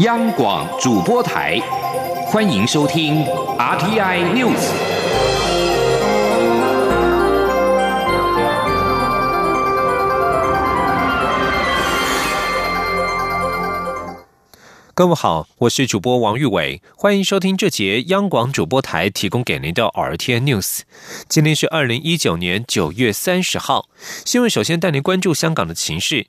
[0.00, 1.56] 央广主播台，
[2.26, 3.24] 欢迎收听
[3.56, 4.58] RTI News。
[14.94, 20.80] 各位好，我是主播王玉伟，欢迎收听这节央广主播台提供给您的 RTI News。
[21.28, 23.88] 今天是二零一九年九月三十号，
[24.24, 26.26] 新闻首先带您关注香港的情势。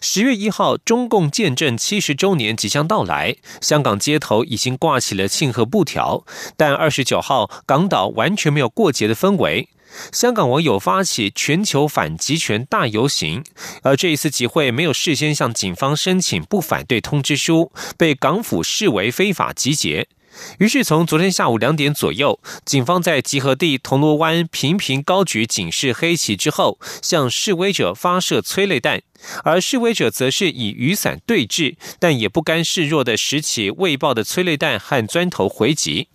[0.00, 6.24] 十月一号，中共建政七十周年即将到来，香港街头已经挂起了庆贺布条。
[6.56, 9.68] 但二十九号，港岛完全没有过节的氛围。
[10.12, 13.42] 香港网友发起全球反集权大游行，
[13.82, 20.08] 而这一次集会没有事先向警方申请不反对通知书，被港府视为非法集结。
[20.58, 29.02] 于是，从昨天下午两点左右，警方在集合地铜锣湾频频高举警示黑旗之后，向示威者发射催泪弹，
[29.44, 36.08] 而示威者则是以雨伞对峙，但也不甘示弱的拾起未爆的催泪弹和砖头回击。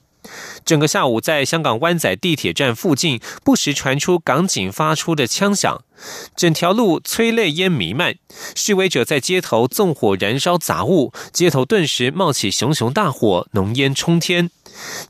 [0.63, 5.83] 整个下午，在香港湾仔地铁站附近，不时传出港警发出的枪响，
[6.35, 8.15] 整条路催泪烟弥漫，
[8.55, 14.49] 示威者在街头纵火燃烧杂物，街头顿时冒起熊熊大火，浓烟冲天。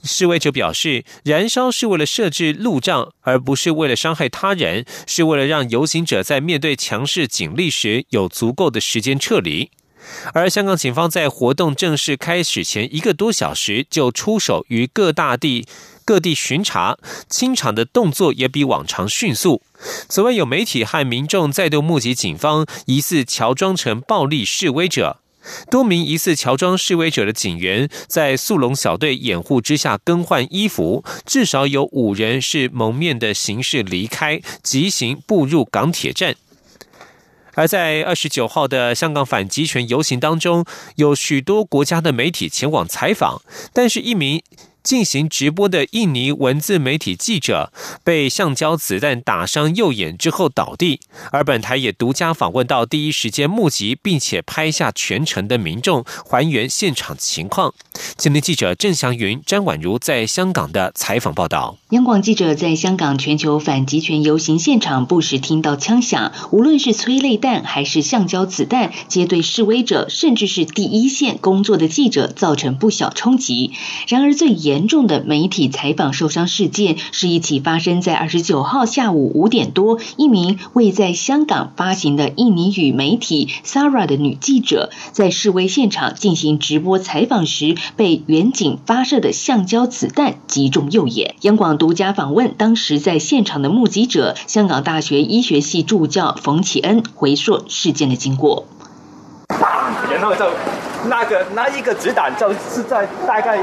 [0.04, 9.70] 示威者表示，燃烧是为了设置路障，而不是为了伤害他人，是为了让游行者在面对强势警力时有足够的时间撤离。
[10.34, 15.66] 而香港警方在活动正式开始前一个多小时就出手于各大地
[16.04, 16.98] 各地巡查
[17.30, 19.62] 清场的动作也比往常迅速。
[20.09, 25.20] 此外，有媒体和民众再度目击警方疑似乔装成暴力示威者，
[25.70, 36.36] 多名疑似乔装示威者的警员在速龙小队掩护之下更换衣服，至少有五人是蒙面的形式离开，急行步入港铁站。
[37.54, 43.42] 而在二十九号的香港反集权游行当中，有许多国家的媒体前往采访，
[43.74, 44.42] 但是一名。
[44.84, 47.72] 进行直播的印尼文字媒体记者
[48.04, 51.00] 被橡胶子弹打伤右眼之后倒地，
[51.32, 57.73] 而本台也独家访问到第一时间目击并且拍下全程的民众，还原现场情况。
[58.17, 61.78] 今天记者郑祥云、詹婉如在香港的采访报道。
[61.89, 73.73] 央广记者在香港全球反集权游行现场不时听到枪响，无论是催泪弹还是橡胶子弹，皆对示威者甚至是第一线工作的记者造成不小冲击。
[74.08, 74.70] 然而最严。
[74.71, 91.36] 严重的媒体采访受伤事件是一起发生在二十九号下午五点多，一名未在香港发行的印尼语媒体 Sara 的女记者在示威现场进行直播采访时，被远警发射的橡胶子弹击中右眼。
[91.42, 98.65] 央广独家访问当时在现场的目击者，香港大学医学系助教冯启恩回溯事件的经过。
[100.10, 100.45] 然后就
[101.10, 103.58] 那个那一个子弹就是在大概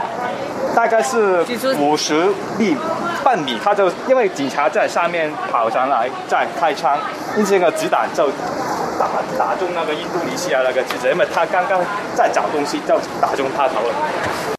[0.78, 1.44] 大概是
[1.76, 2.76] 五十米
[3.24, 6.96] 半米，他就因为警察在上面跑上来在开枪，
[7.36, 8.28] 因此那个子弹就
[8.96, 11.80] 打打中那个印度尼西亚那个记者，因为他刚刚
[12.14, 14.57] 在找东西，就打中他头了。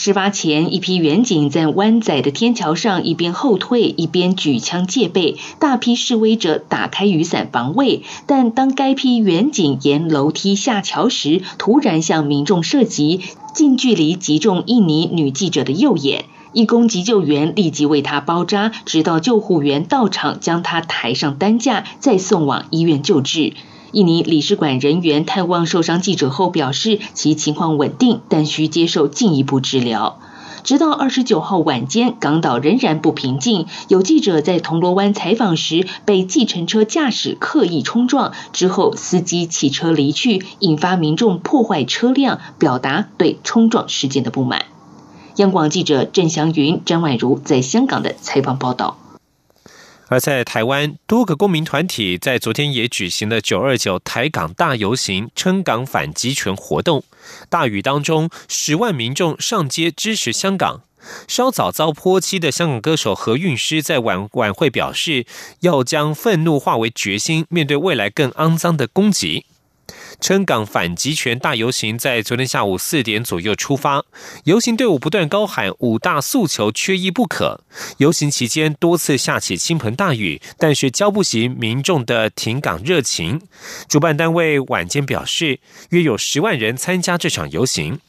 [0.00, 8.04] 事发前，一批远警在湾仔的天桥上一边后退一边举枪戒备，大批示威者打开雨伞防卫。
[8.24, 13.22] 但当该批远警沿楼梯下桥时，突然向民众射击，
[13.52, 16.26] 近距离击中印尼女记者的右眼。
[16.52, 23.54] 义工急救员立即为她包扎，直到救护员到场将她抬上担架，再送往医院救治。
[23.92, 30.18] 印尼领事馆人员探望受伤记者后表示，其情况稳定，但需接受进一步治疗。
[30.64, 33.66] 直到二十九号晚间，港岛仍然不平静。
[33.86, 44.66] 有记者在铜锣湾采访时，被计程车驾驶刻意冲撞，之后司机弃车离去，引发民众破坏车辆，表达对冲撞事件的不满。
[45.36, 48.98] 央广记者郑祥云、张婉如在香港的采访报道。
[50.08, 57.04] 而在台湾，多个公民团体在昨天也举行了“九二九台港大游行”撑港反集权活动。
[57.50, 60.80] 大雨当中，十万民众上街支持香港。
[61.26, 65.26] 稍早遭泼漆的香港歌手何韵诗在晚晚会表示，
[65.60, 69.44] 要将愤怒化为决心，面对未来更肮脏的攻击。
[70.20, 74.04] 称港反集权大游行在昨天下午四点左右出发，
[74.44, 77.62] 游行队伍不断高喊五大诉求缺一不可。
[77.98, 83.40] 游行期间多次下起倾盆大雨，但是浇不熄民众的停港热情。
[83.88, 85.60] 主办单位晚间表示，
[85.90, 88.00] 约有十万人参加这场游行。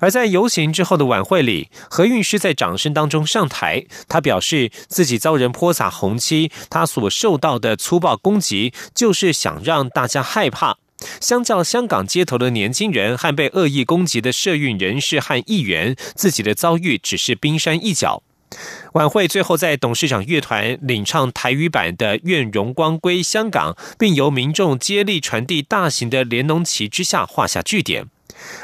[0.00, 10.78] 而在游行之后的晚会里，何韵诗在掌声当中上台，他表示自己遭人泼洒红漆，他所受到的粗暴攻击就是想让大家害怕。
[11.20, 18.22] 相较香港街头的年轻人和被恶意攻击的社运人士和议员，自己的遭遇只是冰山一角。
[18.94, 28.06] 晚会最后在董事长乐团领唱台语版的《愿荣光归香港》，并由民众接力传递大型的联农旗之下画下句点。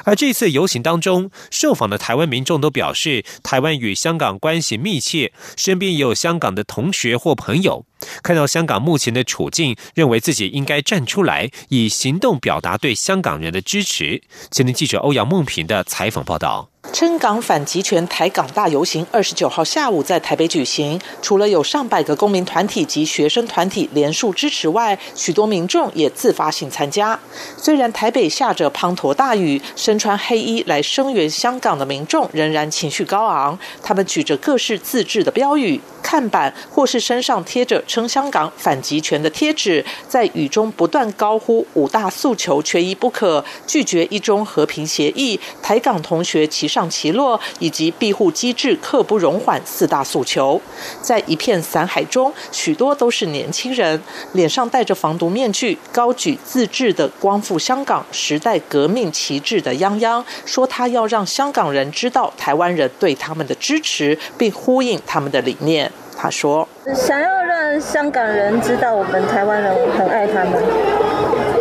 [0.05, 7.85] 而这次游行当中，受访的台湾民众都表示，台湾与香港关系密切，身边也有香港的同学或朋友。
[8.23, 14.23] 看到香港目前的处境，认为自己应该站出来，以行动表达对香港人的支持。
[14.51, 16.71] 前天记者欧阳梦平的采访报道。
[16.93, 27.19] 撑港反集权台港大游行二十九号下午在台北举行，除了有上百个公民团体及学生团体联署支持外，许多民众也自发性参加。
[27.59, 35.81] 虽然台北下着滂沱大雨，身穿黑衣来声援香港的民众仍然情绪高昂，他们举着各式自制的标语。
[36.03, 50.61] 看板或是身上贴着称香港反集权的贴纸，在雨中不断高呼五大诉求缺一不可，拒绝一中和平协议，台港同学齐上其落，以及庇护机制刻不容缓四大诉求。
[51.01, 53.99] 在一片散海中，许多都是年轻人，
[54.35, 65.91] 脸上戴着防毒面具，高举自制的光复香港时代革命旗帜的泱泱，说他要让香港人知道台湾人对他们的支持，并呼应他们的理念。
[66.19, 70.53] 他说：“想要让香港人知道我们台湾人很爱他们，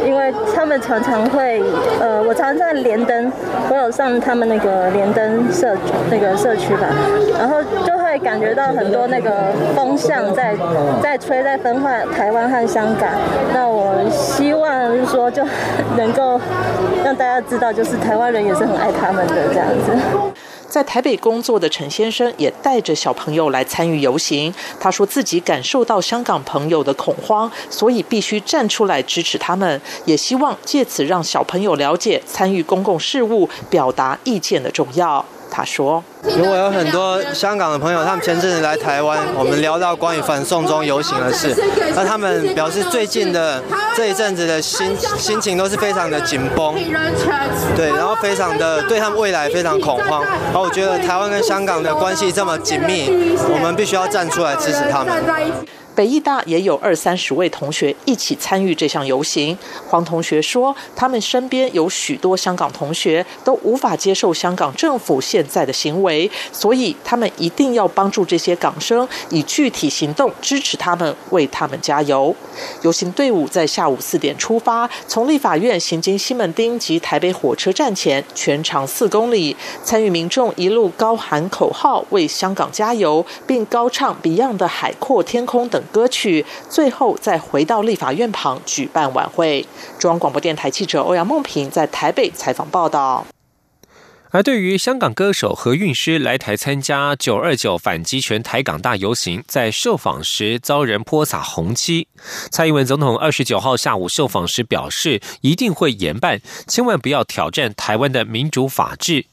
[0.06, 1.62] 因为他们常常会，
[2.00, 3.30] 呃，我常常在连登，
[3.70, 5.76] 我有上他们那个连登社
[6.10, 6.88] 那个社区吧，
[7.38, 10.56] 然后就会感觉到很多那个风向在
[11.04, 13.10] 在吹，在分化台湾和香港。
[13.54, 15.44] 那我希望说，就
[15.98, 16.40] 能够
[17.04, 20.32] 让大家知道，就是台湾人也是很爱他们的这样子。”
[20.76, 24.54] 在台北工作的陈先生也带着小朋友来参与游行。
[24.78, 35.24] 他说自己感受到香港朋友的恐慌，所以必须站出来支持他们，也希望借此让小朋友了解参与公共事务、表达意见的重要。
[35.56, 36.04] 他说
[36.38, 41.56] ：“如果有很多香港的朋友，他们前阵子来台湾，我们聊到关于反送中游行的事，
[41.96, 43.64] 那他们表示最近的
[43.96, 46.76] 这一阵子的心心情都是非常的紧绷，
[47.74, 50.22] 对，然后非常的对他们未来非常恐慌。
[50.26, 55.14] 然后我觉得台湾跟香港的关系这么紧密，我们必须要站出来支持他们。”
[55.96, 59.58] 北艺大也有二三十位同学一起参与这项游行。
[59.88, 72.36] 黄同学说，他们身边有许多香港同学都无法接受香港政府现在的行为，所以他们一定要帮助这些港生，以具体行动支持他们，为他们加油。
[72.82, 79.56] 游行队伍在下午四点出发，从立法院行经西门町及台北火车站前，全长四公里。
[79.84, 85.82] 参与民众一路高喊口号，为香港加油，并高唱 Beyond 的《海阔天空》等。
[85.86, 89.66] 歌曲，最后再回到立法院旁举办晚会。
[90.00, 93.26] 中央广播电台记者欧阳梦平在台北采访报道。
[94.32, 102.10] 而对于香港歌手何韵诗来台参加九二九反击权台港大游行，在受访时遭人泼洒红漆，
[102.52, 109.28] 蔡英文总统二十九号下午受访时表示，一定会严办，千万不要挑战台湾的民主法治。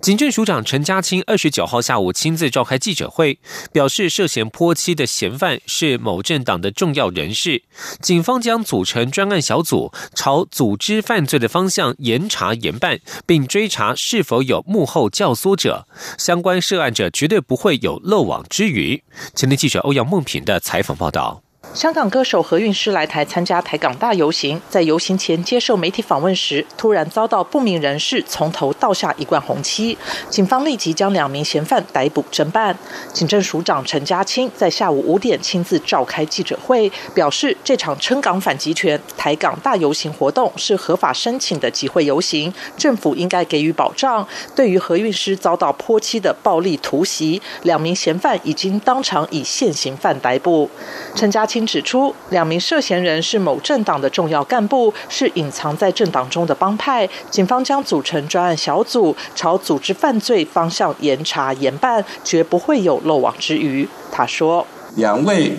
[0.00, 3.40] 警政署长陈家清二十九号下午亲自召开记者会，
[3.72, 7.64] 表示涉嫌泼漆的嫌犯是某政党的重要人士，
[8.00, 19.02] 警方将组成专案小组，朝组织犯罪的方向严查严办，并追查是否有幕后教唆者，相关涉案者绝对不会有漏网之鱼。
[19.34, 21.42] 前天记者欧阳梦平的采访报道。
[21.74, 29.96] 香港歌手何韵诗来台参加台港大游行，在游行前接受媒体访问时，突然遭到不明人士从头倒下一罐红漆，
[30.30, 32.76] 警方立即将两名嫌犯逮捕侦办。
[33.12, 44.26] 警政署长陈家清在下午五点亲自召开记者会，表示这场称港反集权台港大游行活动是合法申请的集会游行，政府应该给予保障。
[44.54, 50.70] 对于何韵诗遭到泼漆的暴力突袭，两名嫌犯已经当场以现行犯逮捕。
[51.14, 51.57] 陈家清。
[51.66, 57.08] 指出，两名涉嫌人是某政党的重要干部，是隐藏在政党中的帮派。
[57.30, 63.88] 警方将组成专案小组，朝组织犯罪方向严查严办，绝不会有漏网之鱼。
[64.10, 65.58] 他说：“两位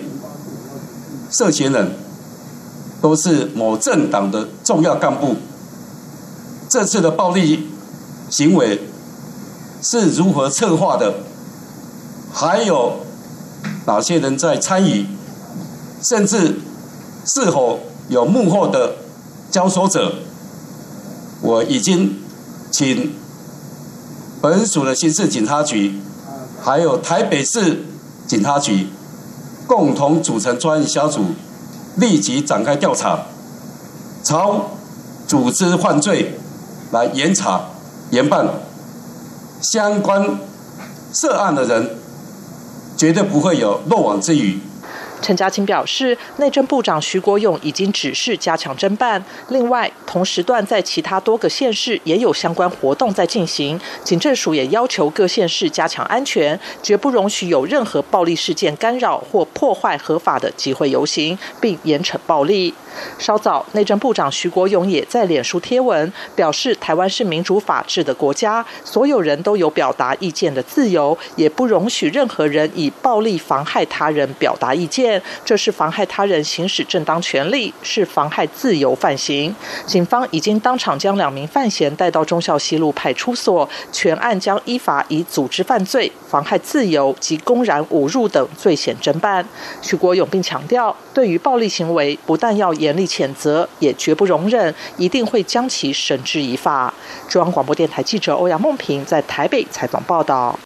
[1.30, 1.92] 涉嫌人
[3.00, 5.36] 都是某政党的重要干部，
[6.68, 7.68] 这次的暴力
[8.28, 8.80] 行为
[9.82, 11.14] 是如何策划的？
[12.32, 13.00] 还有
[13.86, 15.06] 哪些人在参与？”
[16.02, 16.56] 甚至
[17.26, 18.94] 是否有幕后的
[19.50, 20.14] 交手者？
[21.42, 22.18] 我已经
[22.70, 23.14] 请
[24.42, 25.94] 本署的刑事警察局，
[26.62, 27.84] 还有台北市
[28.26, 28.88] 警察局
[29.66, 31.26] 共同组成专案小组，
[31.96, 33.26] 立即展开调查，
[34.22, 34.70] 朝
[35.26, 36.38] 组织犯罪
[36.90, 37.66] 来严查
[38.10, 38.48] 严办
[39.60, 40.38] 相关
[41.12, 41.96] 涉案的人，
[42.96, 44.60] 绝对不会有漏网之鱼。
[45.22, 49.22] 陈家清表示，内政部长徐国勇已经指示加强侦办。
[49.48, 53.78] 另外，同时段在其他多个县市也有相关活动在进行。
[54.02, 62.74] 警政署也要求各县市加强安全，绝不容许有任何暴力事件干扰或破坏合法的集会游行，并严惩暴力。
[63.18, 75.09] 稍早，内政部长徐国勇也在脸书贴文表示，台湾是民主法治的国家，所有人都有表达意见的自由，也不容许任何人以暴力妨害他人表达意见，
[75.44, 79.54] 这是妨害他人行使正当权利，是妨害自由犯行。
[79.86, 89.46] 警方已经当场将两名犯嫌带到忠孝西路派出所，全案将依法以组织犯罪、妨害自由及公然侮辱等罪嫌侦办。
[89.80, 96.92] 徐国勇并强调，对于暴力行为，不但要严厉谴责，也绝不容忍，一定会将其绳之以法。
[97.28, 100.58] 中央广播电台记者欧阳梦平在台北采访报道。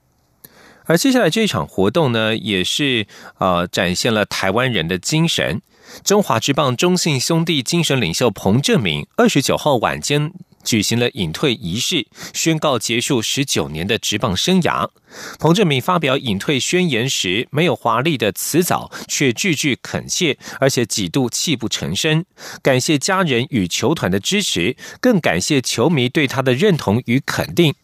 [0.87, 3.07] 而接下来这一场活动呢，也是
[3.38, 5.61] 呃展现了台湾人的精神。
[6.03, 10.33] 中华之棒中信兄弟精神领袖彭正明二十九号晚间。
[10.64, 14.88] 举行了隐退仪式，宣告结束十九年的职棒生涯。
[15.38, 22.25] 彭正明发表隐退宣言时，没有华丽的辞藻，却句句恳切，而且几度泣不成声，
[22.62, 27.75] 感谢家人与球团的支持，更感谢球迷对他的认同与肯定。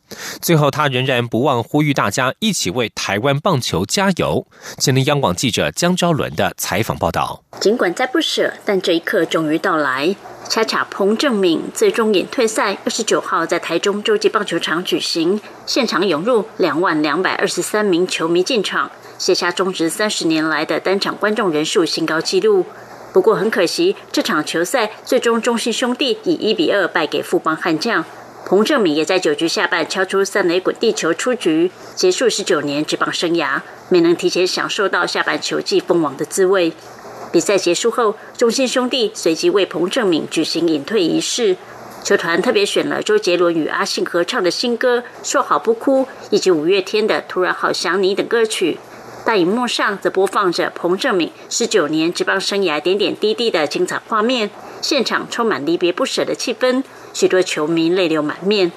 [0.43, 4.45] 最后，他仍然不忘呼吁大家一起为台湾棒球加油。
[4.79, 7.45] 前听央广记者江昭伦的采访报道。
[7.61, 10.17] 尽管再不舍，但这一刻终于到来。
[10.51, 22.67] 恰恰彭正敏最终隐退赛二十九号在台中洲际棒球场举行，现场涌入两万两百二十三名球迷进场，写下中职三十年来的单场观众人数新高纪录。
[23.13, 28.05] 不过很可惜，这场球赛最终中信兄弟以一比二败给富邦悍将。
[28.45, 36.73] 彭正敏也在九局下半敲出三垒滚地球出局，结束十九年职棒生涯，没能提前享受到下半球季封王的滋味。
[37.33, 41.57] 比赛结束后，中信兄弟随即为彭正敏举行隐退仪式。
[42.03, 48.79] 球团特别选了周杰伦与阿信合唱的新歌《说好不哭》，以及五月天的《突然好想你》等歌曲。
[49.25, 56.83] 大荧幕上则播放着彭正敏十九年职棒生涯点点滴滴的精彩画面，现场充满离别不舍的气氛，
[57.13, 58.73] 许多球迷泪流满面。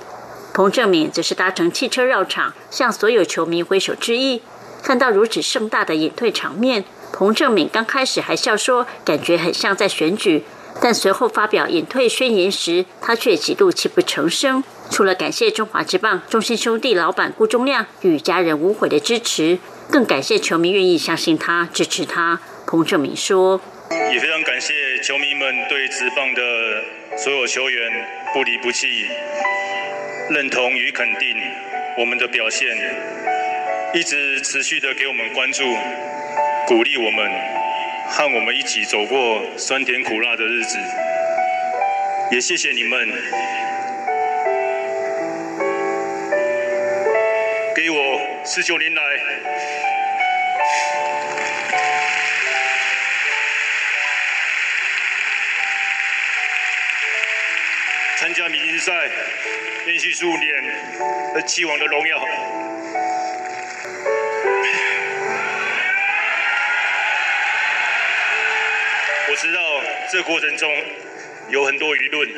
[0.53, 4.41] 彭正敏则是搭乘汽车绕场，向所有球迷挥手致意。
[4.83, 6.83] 看到如此盛大的隐退场面。
[7.23, 10.43] 彭正敏刚开始还笑说，感觉很像在选举，
[10.81, 14.61] 但随后发表隐退宣言时，他却几度泣不成声。
[14.91, 19.57] 除了感谢中华之棒、中信兄弟老板顾忠亮与家人无悔的支持，
[19.89, 22.41] 更感谢球迷愿意相信他、支持他。
[22.67, 23.61] 彭正敏说
[24.11, 26.41] ：“也非常感谢球迷们对职棒的
[27.17, 27.89] 所有球员
[28.33, 29.05] 不离不弃、
[30.29, 31.37] 认同与肯定
[31.97, 32.67] 我们的表现，
[33.93, 35.63] 一直持续的给我们关注。”
[36.73, 37.31] 鼓励我们，
[38.09, 40.79] 和我们一起走过酸甜苦辣的日子，
[42.31, 43.07] 也谢谢你们，
[47.75, 49.01] 给我十九年来
[58.17, 58.91] 参加明星赛
[59.85, 60.49] 连续数年
[61.35, 62.62] 而期望的荣耀。
[69.43, 69.59] 知道
[70.09, 70.71] 这过程中
[71.49, 72.29] 有很多舆论，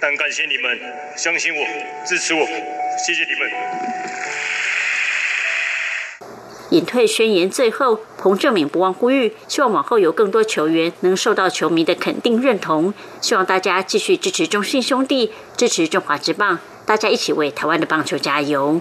[0.00, 0.80] 但感谢你们
[1.14, 1.66] 相信我、
[2.06, 2.46] 支持我，
[2.96, 3.50] 谢谢你们。
[6.70, 18.80] 隐退宣言最后，彭正敏不忘呼吁，希望往后有更多球员能受到球迷的肯定认同，希望大家继续支持中信兄弟，支持中华职棒，大家一起为台湾的棒球加油。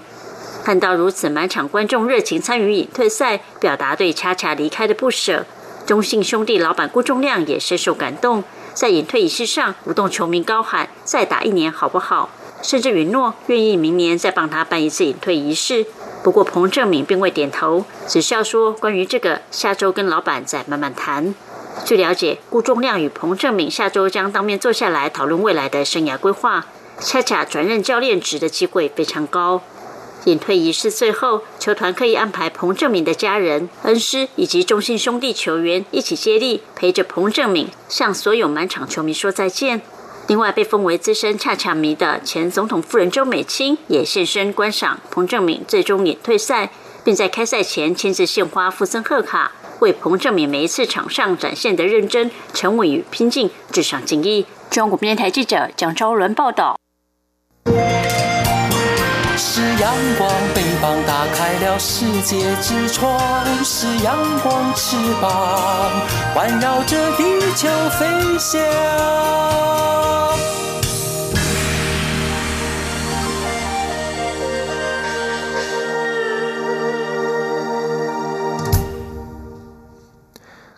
[0.64, 5.46] 看到如此满场观众热情参与隐退赛，表达对恰恰离开的不舍。
[5.86, 12.32] 中信兄弟老板郭仲亮也深受感动，在隐退仪式上，舞动球迷高喊“再打一年好不好”，
[12.64, 15.86] 甚至允诺愿意明年再帮他办一次隐退仪式。
[16.24, 21.36] 不过彭正敏并未点头，只笑说：“关于这个，下周跟老板再慢慢谈。”
[21.86, 26.66] 据了解，顾仲亮与彭正敏下周将当面坐下来讨论未来的生涯规划，
[27.00, 29.62] 恰恰转任教练职的机会非常高。
[30.26, 39.82] 隐退仪式最后，球团可以安排彭正敏的家人、恩师以及中信兄弟球员一起接力，陪着彭正敏向所有满场球迷说再见。
[40.28, 46.72] 另外，被封为资深恰恰迷的前总统夫人周美青也现身观赏彭正敏最终隐退赛，
[47.04, 49.52] 并在开赛前亲自献花、附赠贺卡，
[49.82, 54.48] 为彭正敏每一次场上展现的认真、沉稳与拼劲，致上敬意。
[54.72, 56.80] 中央广播电台记者蒋昭伦报道。
[59.58, 63.18] 是阳光，翅膀打开了世界之窗；
[63.64, 67.24] 是阳光，翅膀环绕着地
[67.56, 68.62] 球飞翔。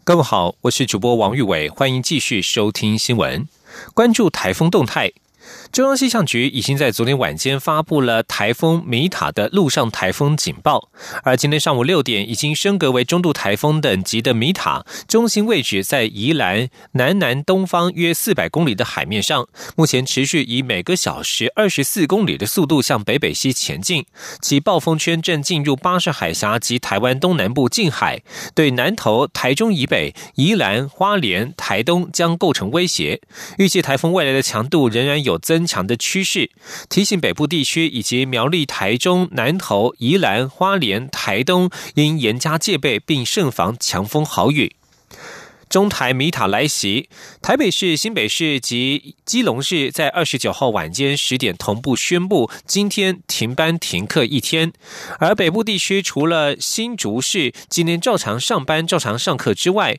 [0.03, 3.47] 各位好，我是主播王玉伟，欢迎继续收听新闻，
[3.95, 5.13] 关注台风动态。
[5.71, 10.89] 中央气象局已经在昨天晚间发布了台风米塔的陆上台风警报，
[11.23, 24.05] 而今天上午六点已经升格为中度台风等级的米塔，中心位置在宜兰南南东方约四百公里的海面上，目前持续以每个小时二十四公里的速度向北北西前进，
[24.41, 28.21] 其暴风圈正进入巴士海峡及台湾东南部近海，
[28.55, 33.21] 对南投、台中以北、宜兰花莲、台东将构成威胁。
[33.57, 35.56] 预计台风未来的强度仍然有增。
[35.57, 36.51] 增强的趋势，
[36.87, 44.75] 提醒北部地区以及苗栗、台中、南投、宜兰花莲、台东应严加戒备，并慎防强风豪雨。
[45.67, 47.09] 中台米塔来袭，
[47.41, 54.71] 台北市、新北市及基隆市在二十九号晚间十点同步宣布，今天停班停课一天。
[55.17, 59.97] 而北部地区除了新竹市今天照常上班、照常上课之外，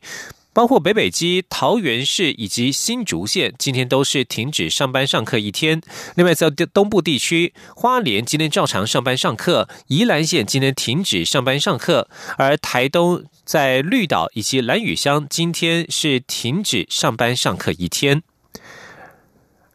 [0.58, 5.80] 包括北北基、桃园市以及新竹县，今天都是停止上班上课一天。
[6.16, 18.24] 另外，在东部地区，花莲今天照常上班上课，宜兰县今天停止上班上课，而台东在绿岛以及兰屿乡今天是停止上班上课一天。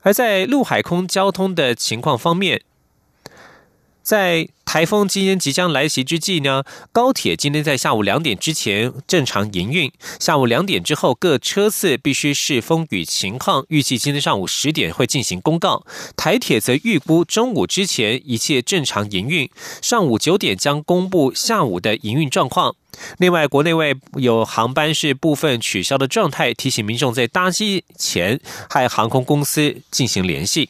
[0.01, 2.61] 而在陆海空交通的情况方面，
[4.03, 15.85] 在台风今天即将来袭之际呢，高铁今天在下午两点之前正常营运，下午两点之后各车次必须视风雨情况，预计今天上午十点会进行公告。
[16.17, 19.49] 台铁则预估中午之前一切正常营运，
[19.81, 22.75] 上午九点将公布下午的营运状况。
[23.19, 30.69] 另外，国内外有航班是部分取消的状态，提醒民众在搭机前和航空公司进行联系。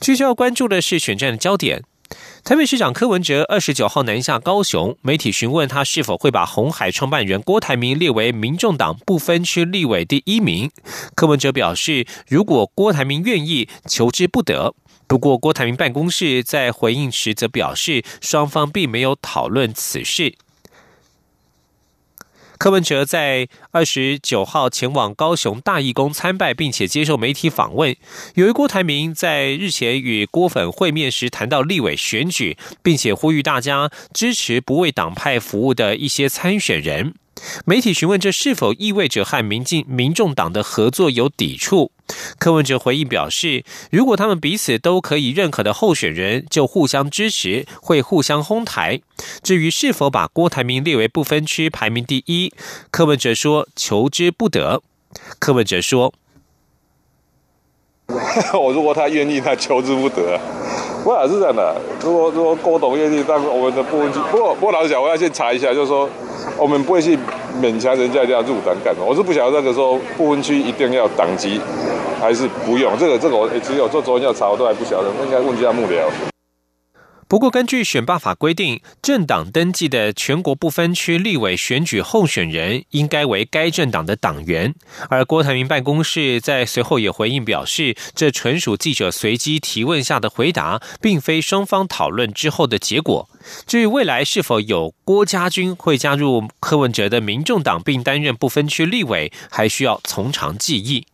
[0.00, 1.82] 聚焦关注的是选战的焦点。
[2.44, 10.70] 台北市长柯文哲二十九号南下高雄，媒体询问他是否会把红海创办人郭台铭列为民众党不分区立委第一名。
[11.14, 14.74] 柯文哲表示，如果郭台铭愿意，求之不得。
[15.06, 20.34] 不过，郭台铭办公室在回应时则表示，双方并没有讨论此事。
[22.58, 27.94] 柯文哲在二十九号前往高雄大义宫参拜，并且接受媒体访问。
[28.34, 37.14] 由于郭台铭在日前与郭粉会面时谈到立委选举，并且呼吁大家支持不为党派服务的一些参选人。
[37.64, 41.90] 媒体询问这是否意味着和民进、民众党的合作有抵触？
[42.38, 49.00] 柯文哲回应表示，如果他们彼此都可以认可的候选人，就互相支持，会互相哄抬。
[49.42, 52.52] 至于是否把郭台铭列为不分区排名第一，
[52.90, 54.82] 柯文哲说求之不得。
[55.38, 56.12] 柯文哲说
[58.52, 60.38] ：“我如果他愿意，他求之不得。
[61.04, 66.08] 不啊是这样的，如果如果郭董愿意，但我们的部分区，不过不过老实讲，我要先查一下，就是说。”
[66.56, 67.18] 我们不会去
[67.60, 69.02] 勉强人家一定要入党干嘛？
[69.04, 71.60] 我是不晓得那个说部分区一定要党籍，
[72.20, 72.96] 还是不用？
[72.96, 76.04] 这个这个我只有做昨天要查，我都还不晓得，应该问一下幕僚。
[77.34, 84.72] 不过，根据选罢法规定，政党登记的全国不分区立委选举候选人应该为该政党的党员。
[85.08, 93.28] 而郭台铭办公室在随后也回应表示，这纯属记者随机提问下的回答，并非双方讨论之后的结果。
[93.66, 101.04] 至于未来是否有郭家军会加入柯文哲的民众党并担任不分区立委，还需要从长计议。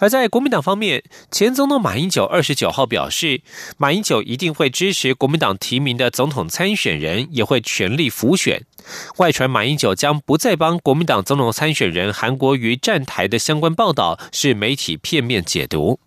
[0.00, 3.42] 而在国民党方面，前总统马英九二十九号表示，
[3.76, 8.64] 马英九一定会支持国民党提名的总统参选人，也会全力辅选。
[9.18, 16.00] 外传马英九将不再帮国民党总统参选人韩国瑜站台的相关报道，是媒体片面解读。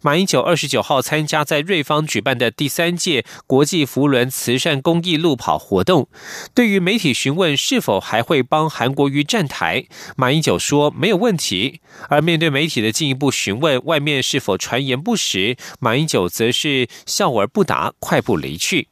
[0.00, 6.08] 马英九二十九号参加在瑞芳举办的第三届国际福伦慈善公益路跑活动。
[6.54, 9.84] 对于媒体询问是否还会帮韩国瑜站台，
[10.16, 11.80] 马英九说没有问题。
[12.08, 18.88] 而面对媒体的进一步询问外面是否传言不实，马英九则是笑而不答，快步离去。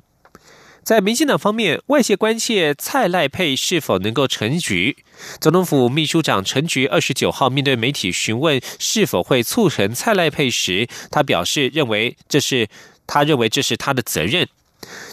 [0.83, 4.97] 在民进党方面，外界关切蔡赖佩是否能够成局。
[5.41, 12.69] 总统府秘书长陈菊二十九号面对媒体询问是否会促成蔡赖佩时，他表示认为这是
[13.07, 14.49] 他认为这是他的责任。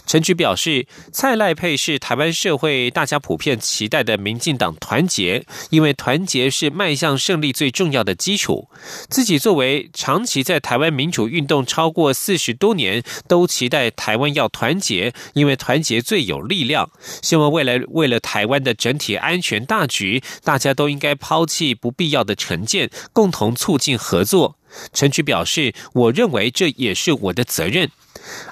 [0.06, 8.68] 陈菊表示，蔡赖配是台湾社会大家普遍期待的民进党团结，因为团结是迈向胜利最重要的基础。
[9.08, 16.90] 自己作为长期在台湾民主运动超过四十多年，都期待台湾要团结，因为团结最有力量。
[17.20, 24.56] 希望未来为了台湾的整体安全大局，大家都应该抛弃不必要的成见，共同促进合作。
[24.92, 27.90] 陈菊表示：“我认为这也是我的责任。”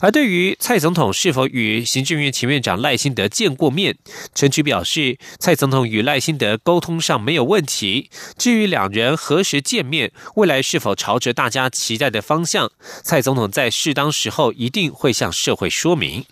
[0.00, 3.96] 而对于蔡总统是否与行政院前院长赖清德见过面，
[4.34, 8.10] 陈菊表示，蔡总统与赖清德沟通上没有问题。
[8.36, 12.70] 至于两人何时见面，未来是否朝着大家期待的方向，
[13.02, 16.24] 蔡总统在适当时候一定会向社会说明。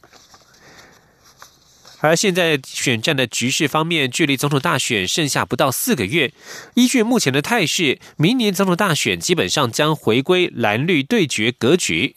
[2.01, 6.35] 而现在选战的局势方面，距离总统大选剩下不到四个月。
[6.75, 12.17] 依据目前的态势，明年总统大选基本上将回归蓝绿对决格局。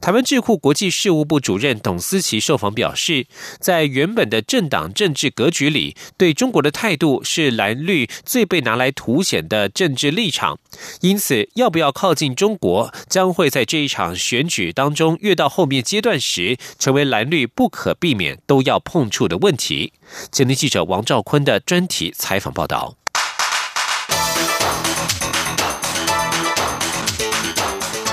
[0.00, 3.26] 台湾智库国际事务部主任董思琪受访表示，
[3.58, 10.58] 在原本的政党政治格局里，对中国的态度是蓝绿最被拿来凸显的政治立场。
[11.00, 19.92] 因此，要不要靠近中国，将会在这一场选举当中，越到后面阶段时，成为蓝绿不可避免都要碰触的问题。
[20.30, 22.96] 前天记者王兆坤的专题采访报道。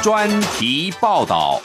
[0.01, 1.61] 专题报道。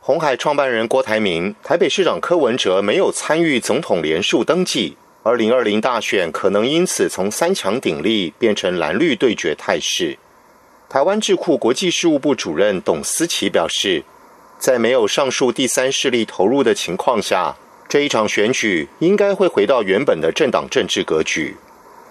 [0.00, 10.16] 红海创办人郭台铭、台北市长柯文哲没有参与总统连署登记，二零二零大选可能因此从三强鼎立变成蓝绿对决态势。
[10.88, 14.04] 台湾智库国际事务部主任董思琪表示，
[14.56, 17.56] 在没有上述第三势力投入的情况下，
[17.88, 21.56] 这一场选举应该会回到原本的政党政治格局。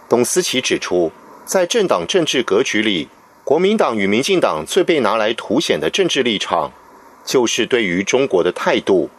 [0.09, 1.09] 董思琪指出。
[1.51, 3.09] 在政党政治格局里，
[3.43, 6.71] 国民党与民进党最被拿来凸显的政治立场，
[7.25, 9.09] 就是对于中国的态度。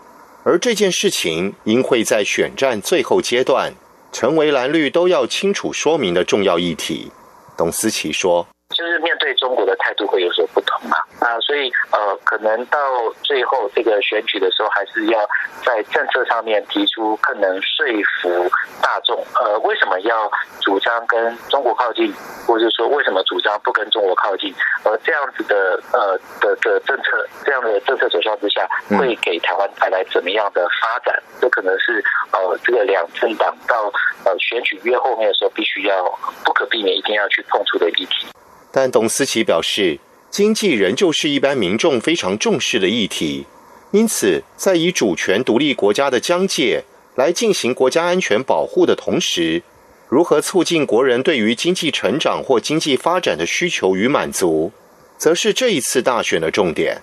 [0.43, 3.75] 而这件事情应会在选战最后阶段，
[4.13, 7.13] 成为蓝绿都要清楚说明的重要议题。
[7.55, 8.47] 董思琪说。
[8.75, 10.97] 就是面对中国的态度会有所不同嘛？
[10.97, 11.05] 啊，
[11.41, 12.79] 所以呃，可能到
[13.23, 15.19] 最后这个选举的时候，还是要
[15.65, 17.87] 在政策上面提出更能说
[18.21, 18.51] 服
[18.83, 19.17] 大众。
[19.41, 20.31] 呃，为什么要
[20.61, 22.13] 主张跟中国靠近，
[22.47, 24.53] 或者说为什么主张不跟中国靠近？
[24.85, 31.23] 而这样子的呃的的政策，这样的政策走向之下，会给台湾带来怎么样的发展？
[31.41, 33.93] 这可能是呃这个两政党到
[34.25, 36.05] 呃选举越后面的时候，必须要
[36.45, 38.27] 不可避免一定要去碰触的议题。
[38.73, 39.99] 但董思琪表示，
[40.33, 43.45] 经济仍旧是一般民众非常重视的议题，
[43.91, 46.85] 因此在以主权独立国家的疆界
[47.17, 49.63] 来进行国家安全保护的同时，
[50.09, 54.73] 如何促进国人对于经济成长或经济发展的需求与满足，
[55.19, 57.03] 则是这一次大选的重点。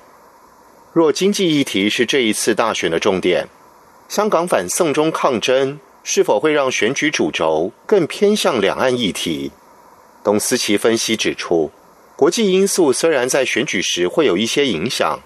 [0.91, 3.47] 若经济议题是这一次大选的重点，
[4.07, 9.51] 香港反送中抗争是否会让选举主轴更偏向两岸议题？
[10.23, 11.71] 董思琪分析指出，
[12.19, 15.21] 国际因素虽然在选举时会有一些影响，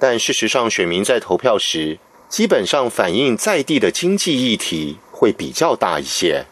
[0.00, 6.46] 但事实上，选民在投票时基本上反映在地的经济议题会比较大一些。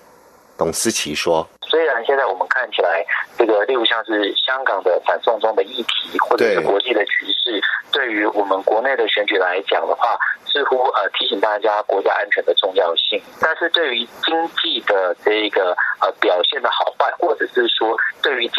[0.59, 3.03] 董思琪说：“虽然现在我们看起来，
[3.38, 7.59] 这个例如像是香港的反送中的议题，或者是国际的局势，
[7.90, 10.19] 对于我们国内的选举来讲的话。”
[10.53, 16.89] 似乎呃提醒大家国家安全的重要性，但是对于经济的这个呃表现的好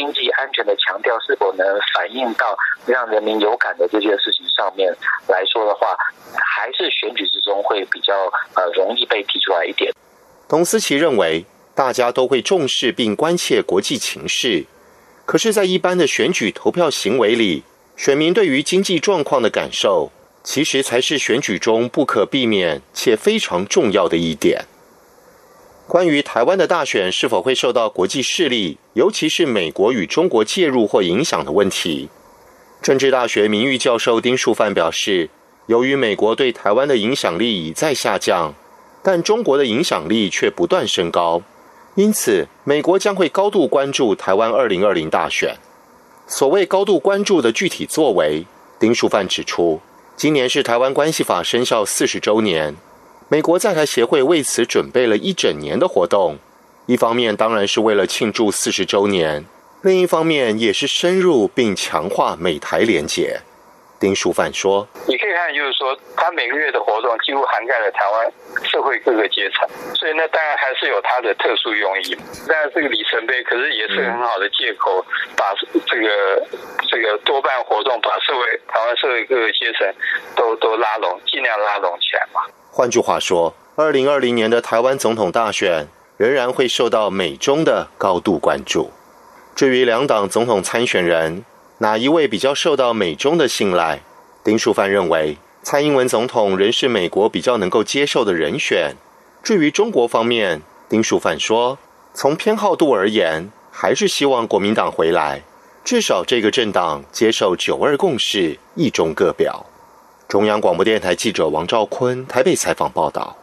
[0.02, 4.92] 经济安全的强调是否能反映到让人民有感的这件事情上面
[5.28, 5.96] 来说的话，
[6.34, 8.12] 还是选举之中会比较
[8.56, 9.94] 呃容易被提出来一点。
[10.50, 14.66] 董思琪认为，大家都会重视并关切国际情势，
[15.28, 17.64] 可是，在一般的选举投票行为里，
[17.96, 20.12] 选民对于经济状况的感受。
[20.44, 24.66] 其实才是选举中不可避免且非常重要的一点。
[25.92, 32.08] 关于台湾的大选是否会受到国际势力，尤其是美国与中国介入或影响的问题，
[32.82, 35.30] 政治大学名誉教授丁树范表示，
[35.66, 38.54] 由于美国对台湾的影响力已在下降，
[39.04, 41.42] 但中国的影响力却不断升高，
[41.96, 45.58] 因此美国将会高度关注台湾二零二零大选。
[46.26, 48.46] 所谓高度关注的具体作为，
[48.80, 49.82] 丁树范指出。
[50.16, 52.78] 今年是台湾关系法生效四十周年，
[53.32, 56.38] 美国在台协会为此准备了一整年的活动。
[56.86, 59.46] 一方面当然是为了庆祝四十周年，
[59.84, 63.40] 另一方面也是深入并强化美台联结。
[64.02, 68.34] 丁淑范说：“你可以看，就是说，他每个月的活动几乎涵盖了台湾
[68.70, 69.66] 社会各个阶层，
[69.96, 72.14] 所以那当然还是有它的特殊用意。
[72.46, 75.06] 当然，这个里程碑，可是也是很好的借口，
[75.38, 75.56] 把
[75.88, 76.46] 这个
[76.90, 79.88] 这个多办活动，把社会台湾社会各个阶层
[80.36, 82.42] 都都拉拢，尽量拉拢起来嘛。
[82.72, 88.90] 换句话说，二零二零年的台湾总统大选仍然会受到美中的高度关注。
[89.54, 91.46] 至于两党总统参选人。”
[91.82, 94.02] 哪一位比较受到美中的信赖？
[94.44, 98.96] 丁树范认为，蔡英文总统仍是美国比较能够接受的人选。
[99.42, 101.80] 至于中国方面，丁树范说，
[102.14, 105.42] 从偏好度而言，还是希望国民党回来，
[105.84, 109.66] 至少这个政党接受九二共识，一中各表。
[110.32, 113.36] 中央广播电台记者王兆坤台北采访报道。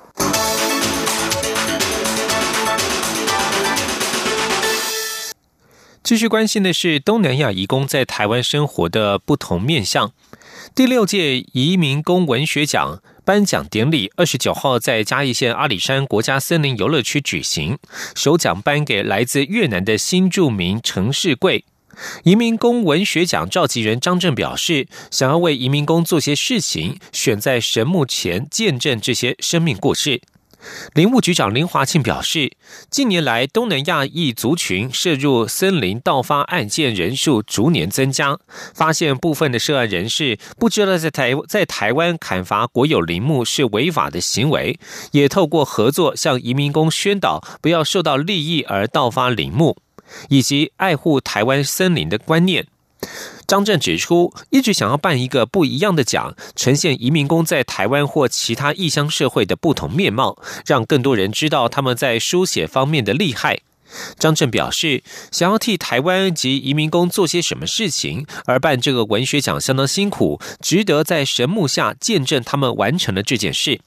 [6.03, 10.13] 继续关心的是东南亚移工在台湾生活的不同面向。
[10.75, 17.77] 第六届移民工文学奖颁奖典礼二十九号在嘉义县阿里山国家森林游乐区举行，
[18.15, 21.67] 首奖颁给来自越南的新著名陈世贵。
[22.25, 30.21] 移民工文学奖召集人张正表示，想要为移民工做些事情，选在神墓前见证这些生命故事。
[30.95, 32.51] 林务局长林华庆表示，
[32.91, 38.37] 近年来东南亚裔族群涉入森林盗发案件人数逐年增加，
[38.75, 44.77] 发现部分的涉案人士不知道在台在台湾砍伐国有林木是违法的行为，
[45.13, 49.77] 也透过合作向移民工宣导不要受到利益而盗发林木，
[50.29, 52.67] 以及爱护台湾森林的观念。
[53.47, 63.61] 张震指出，一直想要办一个不一样的奖，呈现移民工在台湾或其他异乡社会的不同面貌，让更多人知道他们在书写方面的厉害。
[64.19, 73.81] 张震表示，想要替台湾及移民工做些什么事情，而办这个文学奖相当辛苦，值得在神木下见证他们完成了这件事。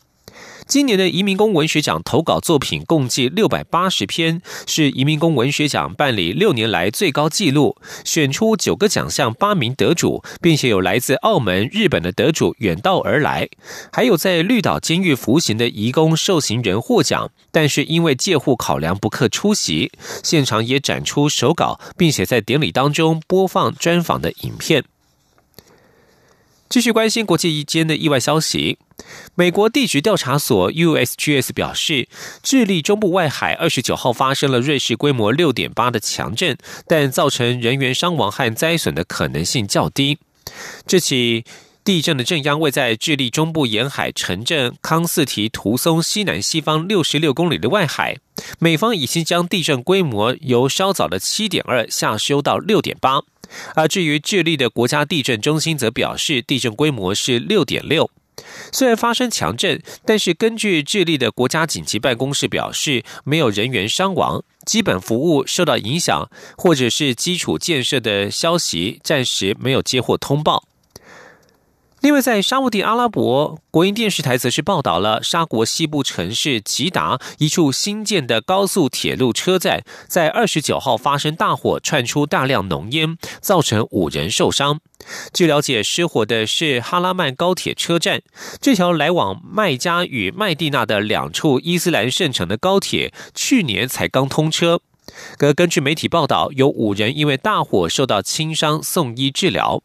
[0.71, 7.75] 今年的移民工文学奖投稿作品共计六百八十篇，是移民工文学奖办理六年来最高纪录。
[8.05, 13.49] 选出九个奖项八名得主，并且有来自澳门、日本的得主远道而来，
[13.91, 19.91] 还有在绿岛监狱服刑的移工受刑人获奖，但是因为借护考量不克出席。
[20.23, 24.85] 现场也展出手稿，并且在典礼当中播放专访的影片。
[26.71, 28.77] 继续关心国际一间的意外消息。
[29.35, 32.07] 美国地质调查所 USGS 表示，
[32.41, 36.57] 智利中部外海二十九号发生了瑞士规模六点八的强震，
[36.87, 40.17] 但造成人员伤亡和灾损的可能性较低。
[40.87, 41.43] 这起
[41.83, 48.15] 地震的震央位在智利中部沿海城镇康斯提图松西南西方六十六公里的外海。
[48.59, 53.21] 美方已经将地震规模由稍早的七点二下修到六点八。
[53.75, 58.09] 而至于智利的国家地震中心则表示，地震规模是六点六。
[58.71, 70.63] 虽然发生强震，但是根据智利的国家紧急办公室表示，没有人员伤亡，基本服务受到影响，或者是基础建设的消息暂时没有接获通报。
[72.01, 84.79] 另外，在沙地阿拉伯，国营电视台则是报道了沙国西部城市吉达一处新建的高速铁路车站，在二十九号发生大火，窜出大量浓烟，造成五人受伤。
[85.31, 88.23] 据了解，失火的是哈拉曼高铁车站，
[88.59, 94.81] 这条来往麦加与麦地那的两处伊斯兰圣城的高铁，去年才刚通车。
[95.37, 99.83] 可根据媒体报道，有五人因为大火受到轻伤，送医治疗。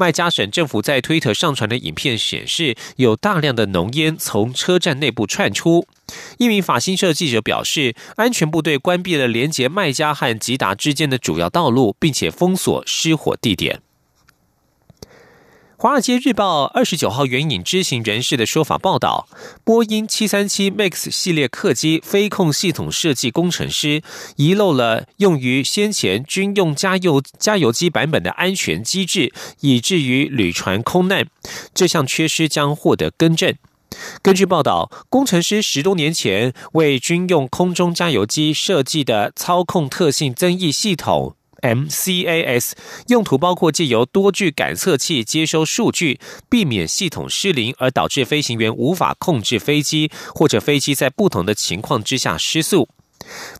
[0.00, 5.86] 麦加省政府在推特上传的影片显示，有大量的浓烟从车站内部窜出。
[6.38, 13.76] 一名法新社记者表示，安全部队关闭了连接麦加和吉达之间的主要道路，并且封锁失火地点。
[15.82, 19.26] 《华尔街日报》二十九号援引知情人士的说法报道，
[19.64, 24.02] 波音七三七 MAX 系列客机飞控系统设计工程师
[24.36, 31.26] 遗漏了用于先前军用加油加油机版本的安全机制，以至于旅船空难。
[31.72, 33.54] 这项缺失将获得更正。
[34.20, 41.36] 根据报道，工程师十多年前为军用空中加油机设计的操控特性增益系统。
[41.60, 42.72] MCAS
[43.08, 46.18] 用途包括借由多具感测器接收数据，
[46.48, 52.88] 避免系统失灵而导致飞行员无法控制飞机，或者飞机在不同的情况之下失速。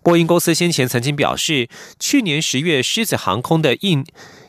[0.03, 4.05] 波音公司先前曾经表示，去年十月狮子航空的印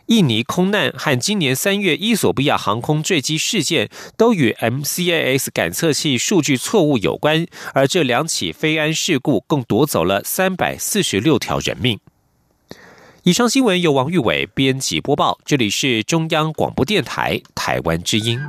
[0.08, 12.00] 印尼空难和今年三月伊索比亚航空坠机事件都与 MCAS 感测器数据错误有关，而这两起飞安事故共夺走了三百四十六条人命。
[13.23, 18.39] 以上新闻由王玉伟编辑播报，这里是中央广播电台台湾之音。